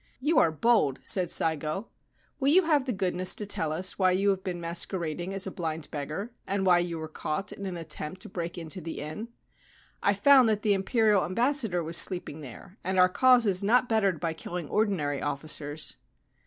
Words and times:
'You 0.29 0.39
are 0.39 0.49
bold,' 0.51 0.97
said 1.03 1.29
Saigo.' 1.29 1.89
Will 2.39 2.47
you 2.47 2.63
have 2.63 2.85
the 2.85 2.91
goodness 2.91 3.35
to 3.35 3.45
tell 3.45 3.71
us 3.71 3.99
why 3.99 4.13
you 4.13 4.31
have 4.31 4.43
been 4.43 4.59
masquerading 4.59 5.31
as 5.31 5.45
a 5.45 5.51
blind 5.51 5.91
beggar, 5.91 6.31
and 6.47 6.65
why 6.65 6.79
you 6.79 6.97
were 6.97 7.07
caught 7.07 7.51
in 7.51 7.67
an 7.67 7.77
attempt 7.77 8.19
to 8.23 8.27
break 8.29 8.57
into 8.57 8.81
the 8.81 8.99
inn?'' 8.99 9.27
I 10.01 10.15
found 10.15 10.49
that 10.49 10.63
the 10.63 10.73
Imperial 10.73 11.23
Ambassador 11.23 11.83
was 11.83 11.97
sleeping 11.97 12.41
there, 12.41 12.79
and 12.83 12.97
our 12.97 13.09
cause 13.09 13.45
is 13.45 13.63
not 13.63 13.87
bettered 13.87 14.19
by 14.19 14.33
killing 14.33 14.69
ordinary 14.69 15.21
officers 15.21 15.97